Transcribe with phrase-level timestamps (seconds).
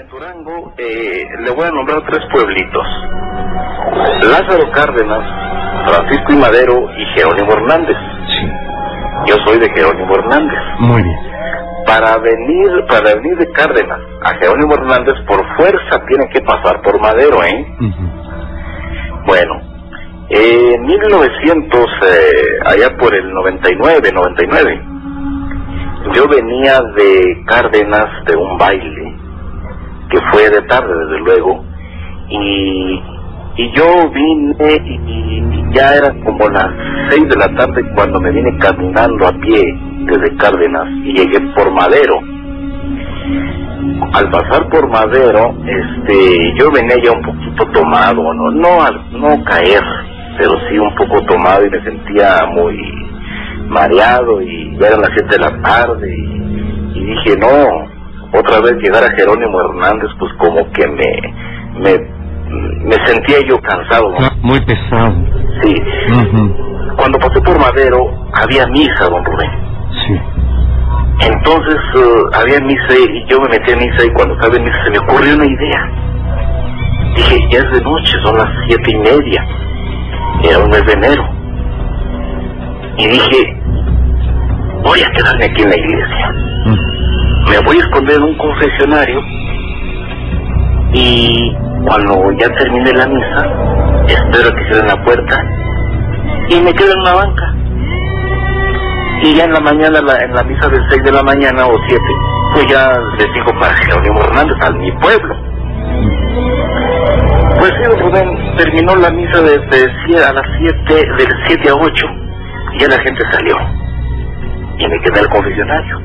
[0.00, 2.86] Durango eh, le voy a nombrar tres pueblitos.
[4.22, 7.96] Lázaro Cárdenas, Francisco y Madero y Jerónimo Hernández.
[8.26, 8.48] Sí.
[9.26, 10.58] Yo soy de Jerónimo Hernández.
[10.78, 11.18] Muy bien.
[11.86, 16.98] Para venir, para venir de Cárdenas a Jerónimo Hernández, por fuerza tiene que pasar por
[16.98, 17.66] Madero, ¿eh?
[17.80, 19.26] Ujú.
[19.26, 19.60] Bueno,
[20.30, 22.32] eh, en 1900, eh,
[22.64, 24.82] allá por el 99, 99,
[26.14, 29.01] yo venía de Cárdenas de un baile,
[30.12, 31.64] que fue de tarde desde luego,
[32.30, 33.02] y,
[33.56, 34.96] y yo vine y,
[35.74, 36.68] ya era como las
[37.10, 39.62] seis de la tarde cuando me vine caminando a pie
[40.06, 42.20] desde Cárdenas y llegué por Madero.
[44.14, 49.44] Al pasar por Madero, este, yo venía ya un poquito tomado, no, no, al- no
[49.44, 49.82] caer,
[50.38, 52.76] pero sí un poco tomado y me sentía muy
[53.68, 56.14] mareado y ya eran las siete de la tarde
[56.94, 57.91] y dije no,
[58.32, 61.98] otra vez llegar a Jerónimo Hernández pues como que me, me,
[62.86, 64.16] me sentía yo cansado, ¿no?
[64.26, 65.12] Ah, Muy pesado.
[65.62, 65.74] sí.
[66.96, 67.98] Cuando pasé por Madero
[68.34, 69.50] había misa, don Rubén.
[70.06, 70.18] Sí.
[71.26, 74.84] Entonces eh, había misa y yo me metí a misa y cuando estaba en misa
[74.84, 75.90] se me ocurrió una idea.
[77.16, 79.46] Dije, ya es de noche, son las siete y media.
[80.42, 81.24] Era un mes de enero.
[82.98, 83.62] Y dije,
[84.82, 86.34] voy a quedarme aquí en la iglesia.
[87.48, 89.20] Me voy a esconder en un confesionario
[90.94, 91.52] y
[91.86, 95.36] cuando ya termine la misa, espero que cierren la puerta
[96.48, 97.54] y me quedo en una banca.
[99.24, 102.02] Y ya en la mañana, en la misa del 6 de la mañana o 7,
[102.54, 105.36] pues ya les digo para Jerónimo Hernández, a mi pueblo.
[107.58, 112.06] Pues sí, Rubén, terminó la misa desde sie- a las 7, del 7 a 8,
[112.74, 113.56] y ya la gente salió.
[114.78, 116.00] Y me quedé al confesionario.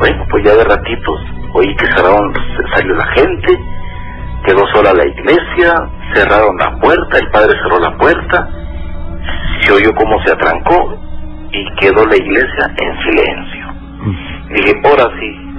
[0.00, 1.20] Bueno, pues ya de ratitos
[1.52, 2.32] oí que cerraron,
[2.74, 3.58] salió la gente,
[4.44, 5.74] quedó sola la iglesia,
[6.14, 8.48] cerraron la puerta, el padre cerró la puerta,
[9.60, 10.98] se oyó cómo se atrancó
[11.52, 13.66] y quedó la iglesia en silencio.
[14.00, 14.54] Ujú.
[14.54, 15.50] Dije, ahora sí,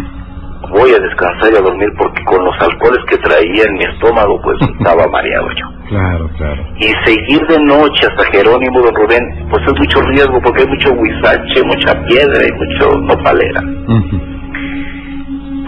[0.71, 4.41] voy a descansar y a dormir porque con los alcoholes que traía en mi estómago,
[4.41, 5.67] pues estaba mareado yo.
[5.89, 6.63] Claro, claro.
[6.77, 10.93] Y seguir de noche hasta Jerónimo, don Rubén, pues es mucho riesgo porque hay mucho
[10.93, 13.61] huizache, mucha piedra y mucho nopalera.
[13.87, 14.30] Ujú.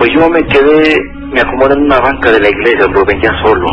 [0.03, 0.97] Pues yo me quedé,
[1.31, 3.67] me acomodé en una banca de la iglesia, Rubén, ya solo.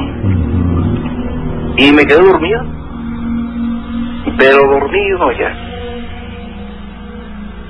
[1.76, 2.60] Y me quedé dormido.
[4.38, 5.52] Pero dormido ya.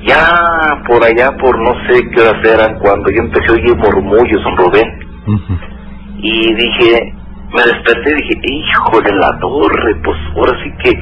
[0.03, 4.43] Ya por allá, por no sé qué horas eran, cuando yo empecé a oír murmullos,
[4.45, 4.89] don Rubén.
[6.19, 7.15] Y dije,
[7.55, 10.93] me desperté y dije, hijo de la torre, pues ahora sí que,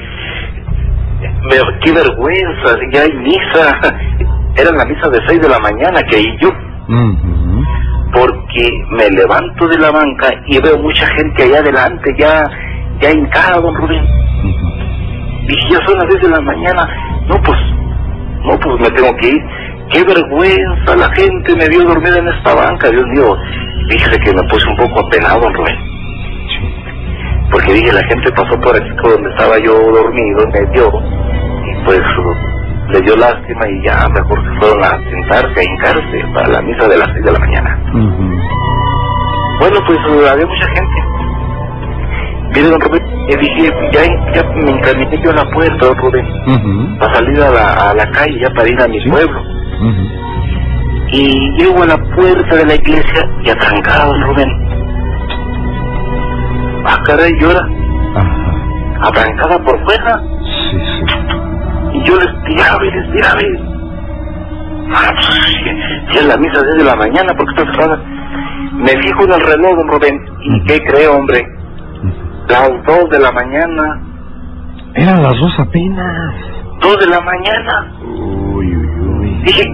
[1.42, 3.96] me- qué vergüenza, ya hay misa.
[4.56, 6.50] Era la misa de 6 de la mañana que ahí yo.
[8.12, 12.44] Porque me levanto de la banca y veo mucha gente allá adelante, ya,
[13.00, 14.04] ya hincada, don Rubén.
[15.46, 16.88] Dije, ya son las 10 de la mañana.
[17.26, 17.58] No, pues,
[18.44, 19.42] no, pues me tengo que ir.
[19.90, 23.36] Qué vergüenza, la gente me vio dormida en esta banca, Dios mío.
[23.90, 25.76] Fíjese que me puse un poco apenado, don Rubén.
[27.50, 30.90] Porque dije, la gente pasó por aquí donde estaba yo dormido, me vio,
[31.64, 32.00] y pues
[32.90, 36.88] le dio lástima y ya mejor se fueron a sentarse, a hincarse para la misa
[36.88, 37.78] de las 6 de la mañana.
[39.60, 40.98] Bueno, pues uh, había mucha gente.
[42.54, 46.26] Mire, don Rubén, y dije, ya, ya me encaminé yo a la puerta, don Rubén,
[46.46, 46.98] Ujú.
[46.98, 49.10] para salir a la, a la calle, ya para ir a mi Sí.
[49.10, 49.42] pueblo.
[51.10, 54.48] Y llego a la puerta de la iglesia y atrancado, don Rubén.
[56.86, 57.60] Ah, caray, llora,
[59.02, 60.22] atrancada por fuera.
[61.98, 63.78] Y yo les tiraba y les tiraba y...
[64.90, 65.26] Ah, pues,
[66.12, 68.02] si es la misa desde la mañana, porque está cerrada?
[68.74, 71.40] Me fijo en el reloj, don Rubén, ¿y qué cree, hombre?
[72.48, 74.00] Las dos de la mañana,
[74.94, 76.34] Eran las dos apenas.
[76.80, 77.92] dos de la mañana.
[78.02, 79.42] Uy, uy, uy.
[79.44, 79.64] Dije,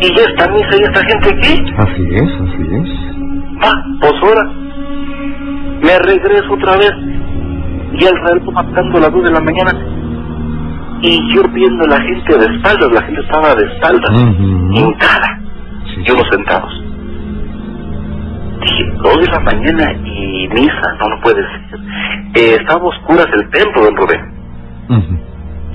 [0.00, 1.54] ¿y ya esta misa y esta gente qué?
[1.76, 2.88] Así es, así es.
[3.64, 4.44] Va, pues ahora.
[5.82, 6.92] Me regreso otra vez.
[7.94, 9.72] Y el reloj marcando las dos de la mañana.
[11.00, 14.72] Y yo viendo la gente de espaldas, la gente estaba de espaldas, Ujú.
[14.72, 15.40] hincada,
[15.94, 16.84] Sí, y unos sentados.
[18.60, 21.80] Dije, dos de la mañana y misa, no, no puede ser.
[22.34, 24.34] Eh, estaba a oscuras el templo, don Rubén.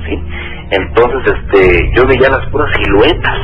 [0.05, 0.19] ¿sí?
[0.71, 3.37] Entonces, este, yo veía las puras siluetas.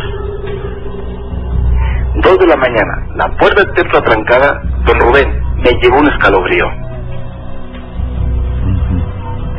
[2.21, 6.65] Dos de la mañana, la puerta del templo atrancada, don Rubén, me llevó un escalofrío.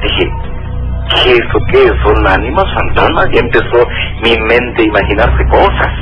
[0.03, 0.31] Dije,
[1.11, 1.93] ¿qué es o qué?
[2.03, 3.29] ¿Son ánimas, fantasmas?
[3.33, 3.87] Y empezó
[4.23, 5.93] mi mente a imaginarse cosas.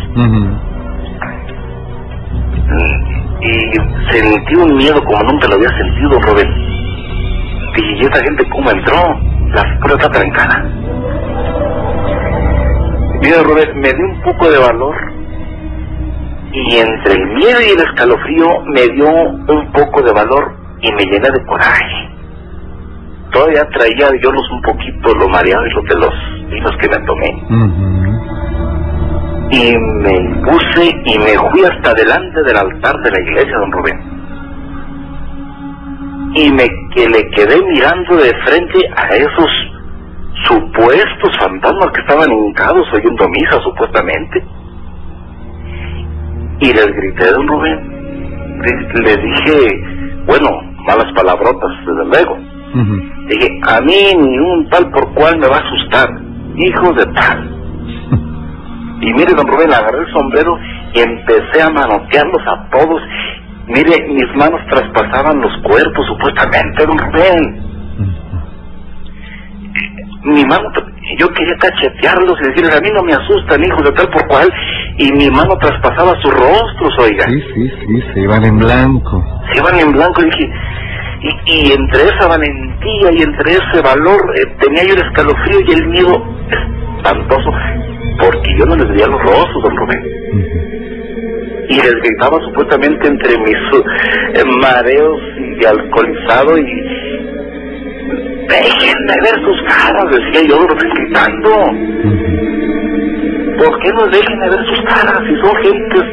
[2.70, 6.48] Mm, y sentí un miedo como nunca lo había sentido, Rubén.
[7.76, 8.96] Y esa gente cómo entró,
[9.54, 10.64] la puerta trancada.
[13.20, 14.94] Mira, Rubén, me dio un poco de valor
[16.52, 21.04] y entre el miedo y el escalofrío me dio un poco de valor y me
[21.04, 22.07] llené de coraje.
[23.32, 26.14] Todavía traía yo los un poquito lo mareado y lo de los
[26.50, 27.30] vinos que me tomé.
[29.50, 34.18] Y me puse y me fui hasta delante del altar de la iglesia, don Rubén.
[36.34, 39.50] Y me que le quedé mirando de frente a esos
[40.44, 44.44] supuestos fantasmas que estaban hincados oyendo misa, supuestamente.
[46.60, 47.98] Y les grité, don Rubén.
[48.60, 50.48] Le, le dije, bueno,
[50.86, 52.47] malas palabrotas, desde luego.
[52.74, 56.08] Dije, a mí ni un tal por cual me va a asustar,
[56.56, 57.38] hijo de tal.
[59.00, 60.58] y mire, don Rubén, agarré el sombrero
[60.94, 63.02] y empecé a manotearlos a todos.
[63.68, 67.68] Mire, mis manos traspasaban los cuerpos, supuestamente, don Rubén.
[70.24, 70.70] Mi mano,
[71.18, 74.48] yo quería cachetearlos y decirles, a mí no me asustan, hijos de tal por cual,
[74.98, 77.24] y mi mano traspasaba sus rostros, oiga.
[77.24, 79.24] Sí, sí, sí, se iban en blanco.
[79.52, 80.52] Se iban en blanco y dije,
[81.20, 85.72] y, y entre esa valentía y entre ese valor eh, tenía yo el escalofrío y
[85.72, 86.12] el miedo
[86.98, 87.50] espantoso,
[88.20, 90.02] porque yo no les veía los rostros, don Rubén.
[91.70, 93.56] Y les gritaba supuestamente entre mis
[94.34, 95.20] eh, mareos
[95.60, 97.08] y alcoholizado y...
[98.48, 101.50] Déjenme ver sus caras, decía yo, gritando.
[103.58, 106.04] ¿Por qué no déjenme ver sus caras si son gentes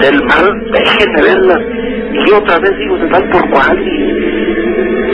[0.00, 0.70] del mal?
[0.72, 1.62] Déjenme verlas.
[2.12, 3.78] Y otra vez digo, de tal por cual.
[3.88, 4.05] Y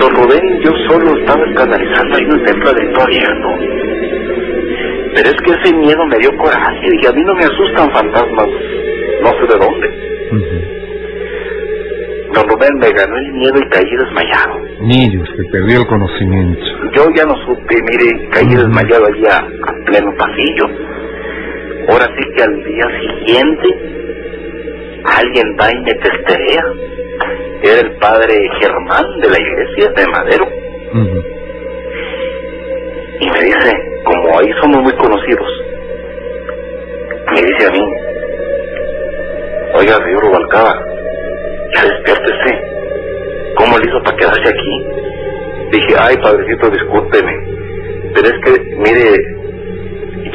[0.03, 3.51] don Rubén, yo solo estaba escandalizando ahí en el templo de Victoria, ¿no?
[5.15, 8.49] Pero es que ese miedo me dio coraje y a mí no me asustan fantasmas,
[9.23, 9.87] no sé de dónde.
[12.35, 14.59] Don Rubén me ganó el miedo y caí desmayado.
[14.81, 16.65] Niños, que perdió el conocimiento.
[16.97, 20.67] Yo ya no supe, mire, caí desmayado allá a pleno pasillo.
[21.91, 23.69] Ahora sí que al día siguiente
[25.05, 26.65] alguien va y me testerea.
[27.63, 30.47] Era el padre Germán de la iglesia de Madero.
[33.21, 33.73] Y me dice,
[34.05, 35.49] como ahí somos muy conocidos,
[37.33, 37.81] me dice a mí,
[39.75, 40.75] oiga, señor Rubalcaba,
[41.75, 42.73] ya despiértese.
[43.55, 44.87] ¿Cómo le hizo para quedarse aquí?
[45.71, 47.33] Dije, ay, padrecito, discúlpeme.
[48.15, 49.43] Pero es que, mire,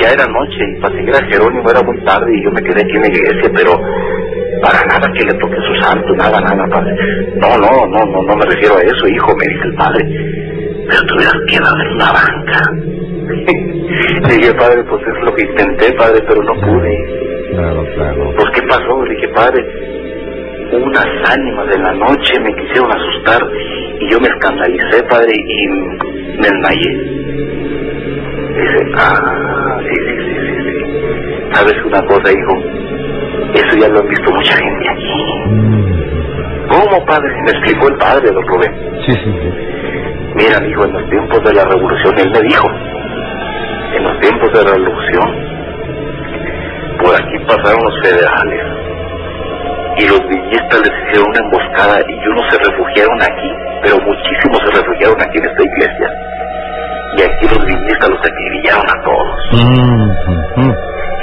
[0.01, 2.81] ya era noche y para seguir a Jerónimo era muy tarde y yo me quedé
[2.81, 3.73] aquí en la iglesia, pero
[4.61, 5.36] para nada que le
[5.87, 6.93] santo, nada, nada, padre.
[7.35, 10.05] No, no, no, no, no me refiero a eso, hijo, me dice el padre.
[10.87, 11.63] Pero tuvieras que en
[11.95, 12.61] una banca.
[14.27, 17.27] Le dije, padre, pues es lo que intenté, padre, pero no pude.
[17.51, 18.33] Claro, claro.
[18.35, 19.05] Pues, ¿qué pasó?
[19.05, 19.65] Le dije, padre,
[20.73, 23.41] unas ánimas de la noche me quisieron asustar
[23.99, 25.67] y yo me escandalicé, padre, y
[26.37, 27.17] me desmayé.
[28.57, 31.53] Dice, ah, sí, sí, sí, sí, sí.
[31.53, 32.86] ¿Sabes una cosa, hijo?
[33.53, 35.17] Eso ya lo han visto mucha gente aquí.
[36.69, 37.29] ¿Cómo, padre?
[37.43, 38.73] Me explicó el padre, don Rubén.
[39.05, 39.49] Sí, sí, sí.
[40.35, 42.67] Mira, amigo, en los tiempos de la revolución, él me dijo,
[43.95, 45.57] en los tiempos de la revolución,
[47.01, 48.63] por aquí pasaron los federales
[49.97, 53.51] y los villistas les hicieron una emboscada y unos se refugiaron aquí,
[53.81, 56.09] pero muchísimos se refugiaron aquí en esta iglesia.
[57.17, 59.37] Y aquí los villistas los acribillaron a todos.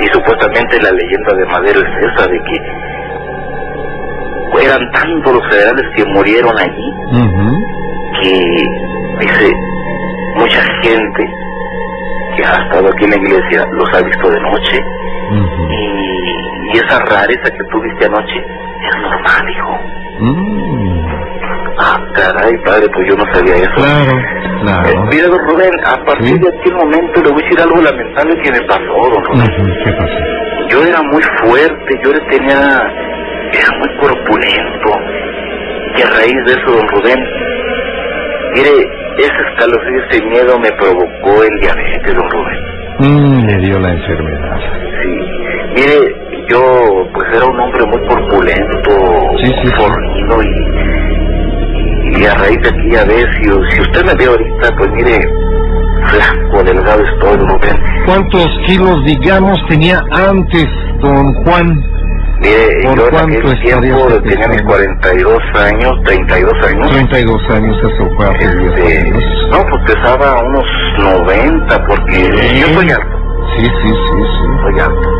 [0.00, 2.56] Y supuestamente la leyenda de Madero es esa, de que
[4.64, 6.92] eran tantos los federales que murieron allí,
[8.22, 8.40] que,
[9.20, 9.52] dice,
[10.36, 11.24] mucha gente
[12.36, 14.78] que ha estado aquí en la iglesia los ha visto de noche.
[15.70, 19.80] y, y esa rareza que tú viste anoche es normal, hijo.
[21.78, 23.74] Ah, caray, padre, pues yo no sabía eso.
[23.74, 24.16] Claro,
[24.64, 24.88] claro.
[24.88, 26.38] Eh, mira, don Rubén, a partir Sí.
[26.38, 29.74] de aquel momento le voy a decir algo lamentable que me pasó, don Rubén.
[29.84, 30.18] ¿Qué pasó?
[30.70, 32.60] Yo era muy fuerte, yo era- tenía,
[33.52, 34.90] era muy corpulento.
[35.96, 37.20] Y a raíz de eso, don Rubén,
[38.54, 38.70] mire,
[39.18, 42.60] ese escalofrío, ese miedo me provocó el diabetes, don Rubén.
[42.98, 44.56] Mm, le dio la enfermedad.
[45.02, 45.10] Sí.
[45.76, 46.60] Mire, yo
[47.12, 48.90] pues era un hombre muy corpulento,
[49.42, 49.72] Sí, sí, sí.
[49.76, 50.83] fornido y,
[52.20, 55.18] y a raíz de aquella vez, si, si usted me ve ahorita, pues mire,
[56.08, 57.76] flaco, delgado estoy, don Rubén.
[58.06, 60.66] ¿Cuántos kilos, digamos, tenía antes,
[61.00, 61.80] don Juan?
[62.40, 64.66] Mire, ¿Por yo en aquel tiempo tenía mis pesando?
[64.66, 66.90] 42 años, 32 años.
[66.90, 69.24] 32 años, eso fue hace 10 Este, años.
[69.50, 70.64] no, pues pesaba unos
[70.98, 72.60] 90 porque Sí.
[72.60, 74.60] yo soy alto, Sí, sí, sí, sí.
[74.62, 75.10] soy alto.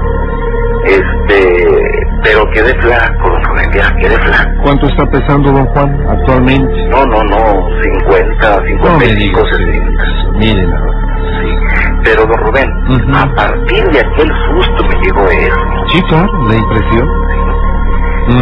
[0.85, 1.84] Este,
[2.25, 3.71] pero quedé flaco, don Rubén.
[3.71, 4.51] viera que de flaco.
[4.65, 6.89] ¿Cuánto está pesando don Juan actualmente?
[6.89, 10.03] No, no, no, 50, No me 55, digas 60.
[10.03, 10.33] eso.
[10.33, 10.81] Miren más.
[10.81, 11.49] Sí.
[12.05, 15.61] Pero, don Rubén, a partir de aquel susto me llegó eso.
[15.93, 17.09] Sí, claro, la impresión.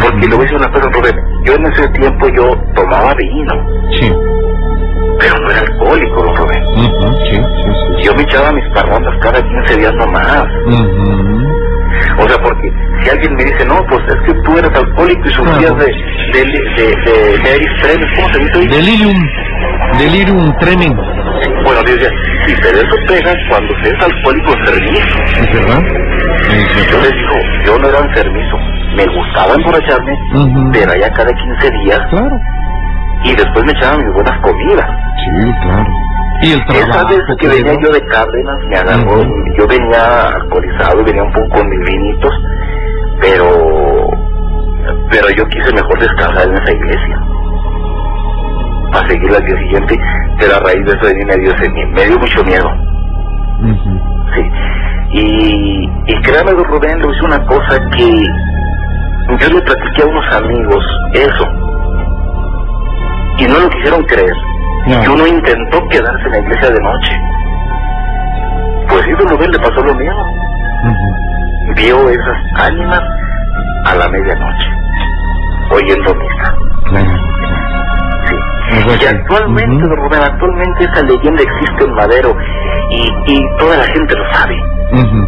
[0.01, 1.15] Porque le voy a decir una cosa, don Rubén.
[1.43, 3.53] Yo en ese tiempo yo tomaba vino,
[3.99, 4.13] Sí.
[5.19, 6.63] pero no era alcohólico, don Rubén.
[6.63, 8.05] Ujú, Sí, sí, sí.
[8.05, 10.45] Yo me echaba mis parrandas cada 15 días nomás.
[12.17, 15.33] O sea, porque si alguien me dice, no, pues es que tú eres alcohólico y
[15.33, 15.85] sufrías de,
[16.33, 18.59] de, de, de, ¿cómo se dice?
[18.75, 19.23] Delirium.
[19.97, 20.95] Delirium tremens.
[21.63, 22.09] Bueno, decía,
[22.45, 25.17] sí, pero eso pega cuando se es alcohólico enfermizo.
[25.41, 25.81] ¿Es verdad?
[26.49, 27.01] Es Yo verdad.
[27.03, 28.57] les digo, yo no era enfermizo,
[28.95, 30.13] me gustaba emborracharme,
[30.71, 32.39] pero allá cada 15 días, Claro.
[33.23, 34.87] y después me echaban mis buenas comidas.
[35.23, 35.85] Sí, claro.
[36.41, 37.07] Y el Esa trabajo.
[37.09, 39.21] vez que venía yo de Cárdenas, me agarró,
[39.57, 42.33] yo venía alcoholizado, venía un poco con mis vinitos,
[43.21, 44.09] pero,
[45.09, 47.19] pero yo quise mejor descansar en esa iglesia.
[48.91, 49.97] Para seguir al día siguiente,
[50.39, 51.53] pero a raíz de eso mí me dio,
[51.93, 52.69] me dio mucho miedo.
[53.61, 54.01] Ujú.
[54.35, 54.51] Sí.
[55.13, 58.23] Y, y créame, don Rubén, le hice una cosa que
[59.39, 61.45] yo le platiqué a unos amigos eso.
[65.01, 67.11] Y uno intentó quedarse en la iglesia de noche.
[68.89, 70.23] Pues sí, don Rubén, le pasó lo mismo.
[71.75, 73.01] Vio esas ánimas
[73.85, 74.67] a la medianoche,
[75.71, 76.55] oyendo misa.
[76.85, 77.11] Claro.
[78.27, 78.35] Sí.
[79.01, 79.87] Y actualmente, ujú.
[79.87, 82.35] don Rubén, actualmente esa leyenda existe en Madero
[82.91, 84.55] y, y toda la gente lo sabe.
[84.93, 85.27] Ujú.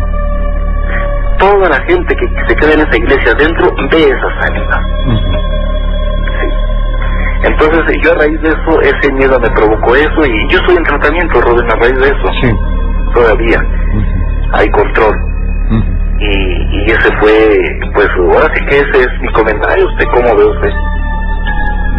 [1.40, 4.80] toda la gente que se queda en esa iglesia adentro ve esas ánimas.
[7.46, 10.84] Entonces yo a raíz de eso, ese miedo me provocó eso y yo estoy en
[10.84, 12.28] tratamiento, Rubén, a raíz de eso.
[12.42, 12.52] Sí.
[13.14, 13.60] Todavía
[14.54, 15.16] hay control.
[16.18, 17.60] Y, y ese fue,
[17.94, 19.86] pues ahora sí que ese es mi comentario.
[19.86, 20.70] ¿Usted cómo ve usted?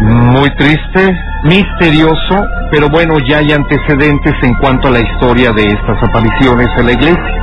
[0.01, 6.03] Muy triste, misterioso, pero bueno, ya hay antecedentes en cuanto a la historia de estas
[6.03, 7.35] apariciones en la iglesia.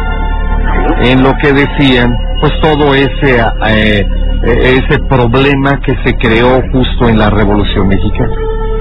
[1.03, 1.11] ¿Sí?
[1.11, 4.07] En lo que decían, pues todo ese eh,
[4.47, 8.35] ese problema que se creó justo en la Revolución Mexicana.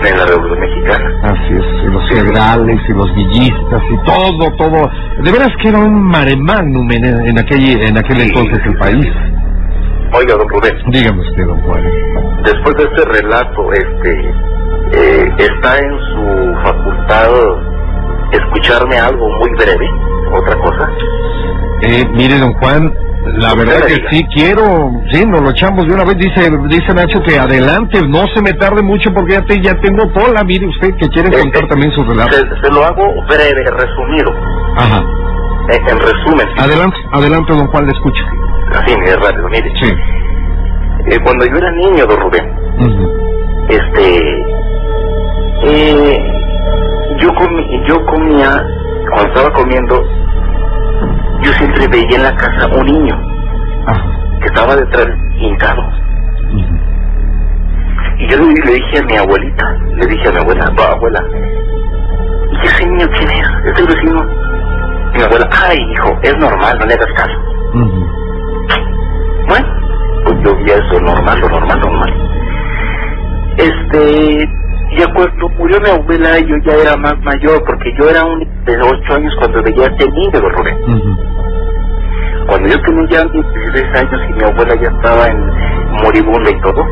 [0.06, 1.20] En la Revolución Mexicana.
[1.24, 4.90] Así es, y los federales y los villistas y todo, todo.
[5.24, 8.24] De veras que era un mare magnum en, en aquel, en aquel Sí.
[8.28, 9.08] entonces el país.
[10.16, 11.84] Oiga, don Rubén, Dígame usted, don Juan.
[12.44, 14.30] después de este relato, este,
[14.94, 17.30] eh, está en su facultad
[18.32, 19.88] escucharme algo muy breve,
[20.36, 20.90] otra cosa.
[21.82, 22.94] Eh, mire, don Juan,
[23.26, 26.18] la verdad que sí quiero, sí, nos lo echamos de una vez.
[26.18, 30.12] Dice, dice Nacho que adelante, no se me tarde mucho porque ya, te, ya tengo
[30.14, 30.44] cola.
[30.44, 32.34] Mire usted que quiere Eh, contar eh, también su relato.
[32.34, 34.32] Se, se lo hago breve, resumido.
[34.78, 35.04] Ajá.
[35.72, 38.24] Eh, en resumen, Adelante, adelante, don Juan, le escucho.
[38.76, 39.72] así muy rápido, mire.
[39.82, 39.94] Sí.
[41.24, 42.46] Cuando yo era niño, don Rubén,
[42.80, 43.66] Ujú.
[43.70, 44.42] este,
[45.64, 46.20] eh,
[47.20, 48.50] yo, comi- yo comía,
[49.10, 50.02] cuando estaba comiendo,
[51.44, 53.16] yo siempre veía en la casa un niño
[53.88, 54.04] Ajá.
[54.40, 55.08] que estaba detrás,
[55.40, 55.82] hincado.
[58.20, 61.24] Y yo le, le dije a mi abuelita, le dije a mi abuela, "Va, abuela,
[62.62, 63.48] ¿y ese niño quién es?
[63.66, 64.24] ¿Es el vecino?
[65.14, 67.40] Y mi abuela, ay, hijo, es normal, no le hagas caso.
[69.48, 69.68] Bueno,
[70.26, 72.14] pues yo vi eso normal, lo normal, normal.
[73.58, 74.50] Este,
[74.98, 78.78] ya cuando murió mi abuela, yo ya era más mayor, porque yo era un de
[78.82, 80.78] ocho años cuando veía a este niño, Rubén.
[80.88, 81.33] Ujú.
[82.48, 85.48] Cuando yo tenía ya 16 años y mi abuela ya estaba en
[86.04, 86.86] moribunda y todo,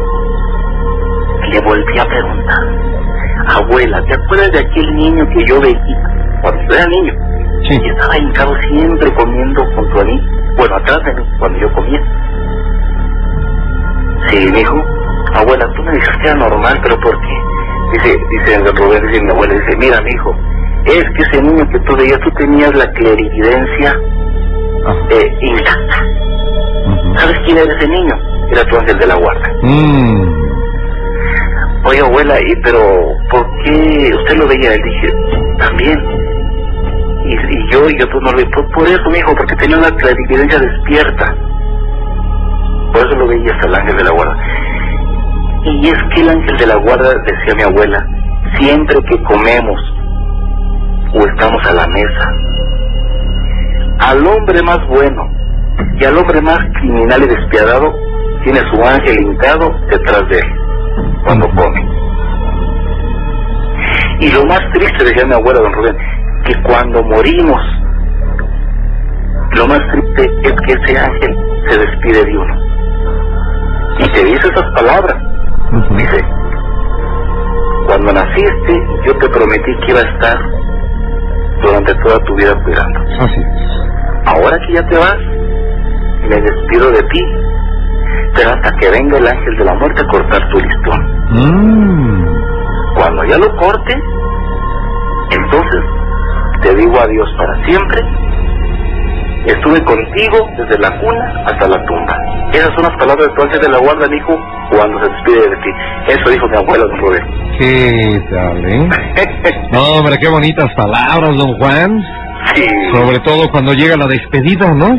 [1.51, 2.63] le volví a preguntar,
[3.47, 7.13] abuela, ¿te acuerdas de aquel niño que yo veía cuando yo era niño?
[7.67, 7.79] Sí.
[7.83, 12.01] Y estaba hincado siempre comiendo junto a mí, bueno, atrás de mí, cuando yo comía.
[14.27, 14.77] Sí, me dijo,
[15.33, 17.41] abuela, tú me dijiste que era normal, pero ¿por qué?
[17.93, 20.35] Dice, dice Rubén, dice mi abuela, dice, mira, mi hijo,
[20.85, 23.99] es que ese niño que tú veías, tú tenías la clarividencia.
[25.09, 26.05] Eh, intacta.
[27.17, 28.15] ¿Sabes quién era ese niño?
[28.51, 29.53] Era tu ángel de la guarda.
[29.61, 30.51] Mm.
[31.85, 32.79] Oye, abuela, ¿y pero
[33.29, 34.73] por qué usted lo veía?
[34.73, 35.13] Él dije,
[35.57, 35.99] también.
[37.25, 40.59] Y, y yo y otros no lo por eso, mi hijo, porque tenía una clarividencia
[40.59, 41.35] despierta.
[42.93, 44.37] Por eso lo veía hasta el ángel de la guarda.
[45.63, 48.05] Y es que el ángel de la guarda, decía mi abuela,
[48.59, 49.79] siempre que comemos
[51.13, 52.31] o estamos a la mesa,
[54.11, 55.31] al hombre más bueno
[55.99, 57.93] y al hombre más criminal y despiadado,
[58.43, 60.61] tiene su ángel hincado detrás de él
[61.23, 61.81] cuando come.
[64.19, 65.95] Y lo más triste, decía mi abuela, don Rubén,
[66.43, 67.61] que cuando morimos,
[69.55, 71.37] lo más triste es que ese ángel
[71.67, 72.55] se despide de uno.
[73.99, 75.15] Y te dice esas palabras.
[75.91, 76.19] Dice,
[77.87, 78.73] cuando naciste
[79.05, 80.37] yo te prometí que iba a estar
[81.63, 82.99] durante toda tu vida cuidando.
[83.19, 83.70] Así es.
[84.25, 85.17] Ahora que ya te vas,
[86.29, 87.21] me despido de ti,
[88.35, 91.21] pero hasta que venga el ángel de la muerte a cortar tu listón.
[91.31, 92.95] Mm.
[92.95, 93.93] Cuando ya lo corte,
[95.31, 95.81] entonces
[96.61, 98.01] te digo adiós para siempre.
[99.45, 102.15] Estuve contigo desde la cuna hasta la tumba.
[102.53, 104.37] Esas son las palabras de tu ángel de la guarda, mi hijo,
[104.69, 105.69] cuando se despide de ti.
[106.09, 107.41] Eso dijo mi abuela, don Rubén.
[107.57, 108.89] ¿Qué tal, eh?
[109.71, 112.03] No, hombre, qué bonitas palabras, don Juan.
[112.55, 114.89] Sí, Sobre todo cuando llega la despedida, ¿no?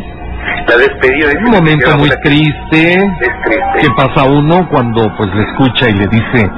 [0.69, 1.29] la despedida.
[1.29, 2.95] dice Un momento muy triste.
[2.95, 3.03] Es
[3.45, 3.63] triste.
[3.81, 6.51] ¿Qué pasa uno cuando pues le escucha y le dice,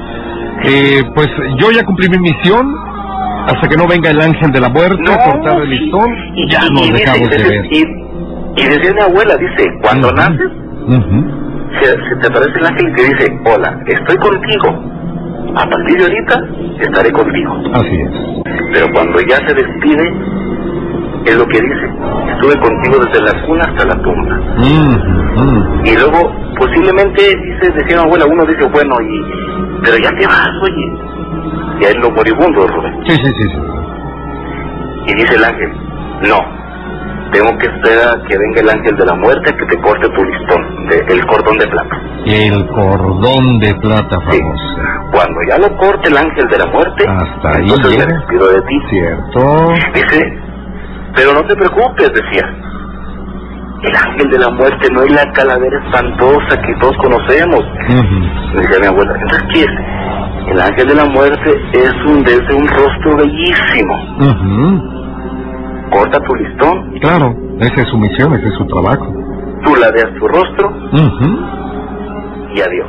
[0.65, 2.67] eh, pues yo ya cumplí mi misión,
[3.47, 6.61] hasta que no venga el ángel de la muerte a cortar el listón, Y- ya
[6.67, 7.65] y- nos y dejamos de ver.
[7.71, 7.83] Y,
[8.57, 10.17] y decía mi abuela, dice, cuando Ujú.
[10.17, 10.53] naces,
[10.87, 11.25] Ujú.
[11.81, 14.85] se, se te aparece el ángel que dice, hola, estoy contigo.
[15.57, 16.41] A partir de ahorita
[16.81, 17.55] estaré contigo.
[17.75, 18.11] Así es.
[18.73, 20.13] Pero cuando ya se despide,
[21.25, 21.87] es lo que dice,
[22.35, 24.41] estuve contigo desde la cuna hasta la tumba.
[25.85, 31.81] Y luego, posiblemente, dice, decía abuela, uno dice, bueno, y, pero ya te vas, oye.
[31.81, 32.95] Ya es lo moribundo, Rubén.
[33.07, 33.59] Sí, sí, sí, sí.
[35.07, 35.73] Y dice el ángel,
[36.29, 36.39] no,
[37.33, 40.25] tengo que esperar a que venga el ángel de la muerte que te corte tu
[40.25, 42.01] listón, de- el cordón de plata.
[42.27, 44.39] El cordón de plata Sí.
[44.39, 44.65] famoso.
[45.13, 48.61] Cuando ya lo corte el ángel de la muerte, Hasta ahí entonces me despido de
[48.63, 48.79] ti.
[48.91, 49.69] Cierto.
[49.95, 50.39] Dice,
[51.17, 52.47] pero no te preocupes, decía.
[53.83, 57.61] El ángel de la muerte no es la calavera espantosa que todos conocemos.
[57.61, 58.57] Ujú.
[58.59, 60.53] Decía mi abuela, entonces ¿qué es?
[60.53, 63.95] El ángel de la muerte es un desde un rostro bellísimo.
[64.21, 64.91] Ujú.
[65.91, 69.07] Corta tu listón, Claro, esa es su misión, ese es su trabajo.
[69.65, 71.39] tú ladeas tu rostro Ujú.
[72.55, 72.89] y adiós.